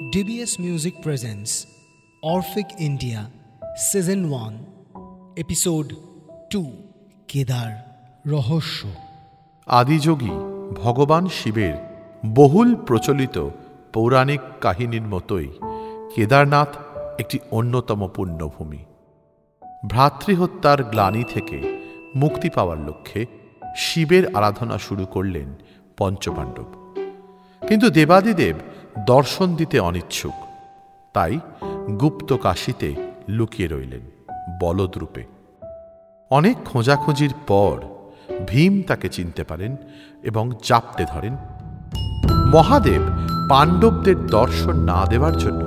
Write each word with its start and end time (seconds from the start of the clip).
DBS 0.00 0.52
Music 0.58 0.94
presents 1.02 1.66
Orphic 2.22 2.68
India, 2.78 3.20
Season 3.92 4.30
1 4.30 4.52
Episode 5.36 5.94
2 6.50 6.64
Kedar 7.28 7.70
রহস্য 8.26 8.86
আদিযোগী 9.66 10.30
ভগবান 10.76 11.28
শিবের 11.28 11.74
বহুল 12.34 12.74
প্রচলিত 12.74 13.48
পৌরাণিক 13.92 14.40
কাহিনীর 14.60 15.02
মতোই 15.02 15.48
কেদারনাথ 16.14 16.68
একটি 17.18 17.38
অন্যতম 17.50 18.08
পুণ্যভূমি। 18.08 18.84
ভ্রাতৃহত্যার 19.88 20.84
গ্লানি 20.84 21.24
থেকে 21.34 21.86
মুক্তি 22.16 22.50
পাওয়ার 22.50 22.78
লক্ষ্যে 22.78 23.26
শিবের 23.76 24.36
আরাধনা 24.36 24.78
শুরু 24.78 25.06
করলেন 25.06 25.54
পঞ্চপাণ্ডব। 25.96 26.80
কিন্তু 27.68 27.90
দেবাদিদেব 27.90 28.56
দর্শন 28.98 29.54
দিতে 29.54 29.80
অনিচ্ছুক। 29.80 30.32
তাই 31.14 31.38
গুপ্ত 32.00 32.32
কাশিতে 32.32 32.94
লুকিয়ে 33.28 33.68
রইলেন 33.68 34.00
বলদরূপে। 34.60 35.24
অনেক 36.30 36.56
খোঁজাখুঁজির 36.64 37.34
পর 37.46 37.80
ভীম 38.46 38.82
তাকে 38.82 39.08
চিনতে 39.08 39.44
পারেন 39.44 39.76
এবং 40.22 40.50
চাপতে 40.62 41.04
ধরেন, 41.04 41.36
মহাদেব, 42.54 43.02
পাণ্ডবদের 43.48 44.26
দর্শন 44.26 44.76
না 44.76 45.06
দেওয়ার 45.06 45.36
জন্য 45.36 45.64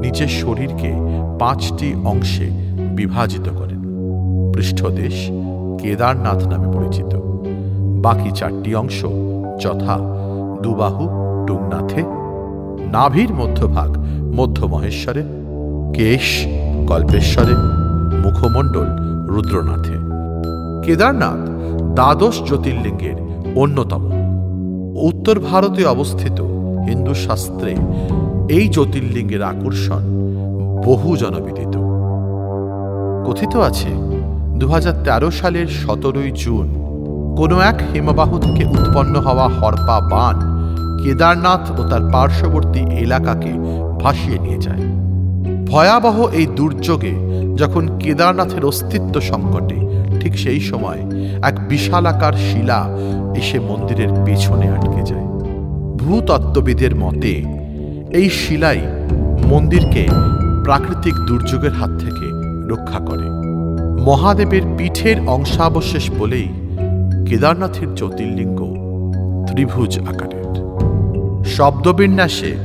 নিজের 0.00 0.28
শরীরকে 0.28 0.92
পাঁচটি 1.38 1.94
অংশে 1.94 2.50
বিভাজিত 2.96 3.48
করেন। 3.48 3.82
পৃষ্ঠদেশ 4.54 5.28
কেদারনাথ 5.82 6.46
নামে 6.46 6.72
পরিচিত। 6.72 7.16
বাকি 8.02 8.30
চারটি 8.30 8.74
অংশ 8.74 9.04
যথা 9.60 9.98
দুবাহু, 10.62 11.08
টুংনাথে 11.46 12.21
নাভির 12.92 13.32
মধ্যভাগ 13.34 13.90
মধ্য 14.36 14.66
মহেশ্বরে 14.66 15.22
কেশ 15.94 16.46
কল্পেশ্বরে 16.88 17.54
মুখমণ্ডল, 18.24 18.88
রুদ্রনাথে। 19.26 19.96
কেদারনাথ 20.86 21.42
দ্বাদশ 21.94 22.36
জ্যোতির্লিঙ্গের 22.46 23.18
অন্যতম। 23.56 24.02
উত্তর 25.00 25.40
ভারতে 25.40 25.86
অবস্থিত 25.86 26.40
হিন্দু 26.86 27.14
শাস্ত্রে 27.14 27.74
এই 28.48 28.68
জ্যোতির্লিঙ্গের 28.68 29.42
আকর্ষণ 29.42 30.02
বহু 30.84 31.16
জনবিদিত। 31.16 31.74
কথিত 33.26 33.56
আছে 33.56 33.90
দু 34.54 34.66
হাজার 34.68 34.94
তেরো 35.04 35.30
সালের 35.30 35.66
সতেরোই 35.66 36.30
জুন 36.34 36.66
কোনো 37.36 37.60
এক 37.60 37.78
হিমবাহ 37.92 38.38
থেকে 38.38 38.64
উৎপন্ন 38.64 39.14
হওয়া 39.20 39.48
হরপা 39.48 39.96
বান 40.00 40.51
কেদারনাথ 41.02 41.80
ও 41.80 41.82
তার 41.88 42.02
পার্শ্ববর্তী 42.12 42.80
এলাকাকে 43.04 43.52
ভাসিয়ে 44.00 44.38
নিয়ে 44.38 44.58
যায়। 44.58 44.82
ভয়াবহ 45.66 46.28
এই 46.28 46.46
দুর্যোগে 46.46 47.14
যখন 47.56 47.98
কেদারনাথের 47.98 48.64
অস্তিত্ব 48.64 49.20
সংকটে, 49.20 49.78
ঠিক 50.20 50.38
সেই 50.38 50.60
সময় 50.60 51.00
এক 51.42 51.68
বিশালাকার 51.68 52.32
শিলা 52.32 52.80
এসে 53.36 53.58
মন্দিরের 53.60 54.10
পেছনে 54.26 54.66
আটকে 54.70 55.02
যায়। 55.02 55.26
ভূতত্ত্ববিদের 55.96 56.96
মতে, 56.96 57.32
এই 58.18 58.28
শিলাই 58.30 58.80
মন্দিরকে 59.44 60.08
প্রাকৃতিক 60.64 61.14
দুর্যোগের 61.14 61.72
হাত 61.72 61.90
থেকে 62.00 62.26
রক্ষা 62.68 62.98
করে। 62.98 63.26
মহাদেবের 64.04 64.62
পিঠের 64.78 65.16
অংশাবশেষ 65.26 66.10
বলেই 66.18 66.48
কেদারনাথের 67.26 67.94
জ্যোতির্লিঙ্গ 67.94 68.60
ত্রিভুজ 69.46 69.98
আকারের। 69.98 70.42
শব্দবিন্যাসে 71.46 72.56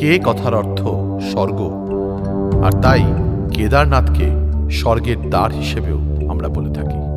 কে 0.00 0.18
কথার 0.24 0.54
অর্থ 0.54 0.80
স্বর্গ? 1.32 1.60
আর 2.64 2.72
তাই 2.82 3.04
কেদারনাথকে 3.54 4.30
স্বর্গের 4.70 5.30
দ্বার 5.30 5.52
হিসেবেও 5.52 5.98
আমরা 6.30 6.48
বলে 6.48 6.70
থাকি। 6.74 7.07